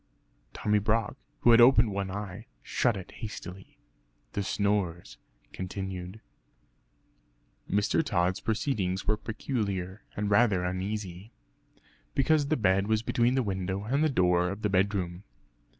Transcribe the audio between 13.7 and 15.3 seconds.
and the door of the bedroom).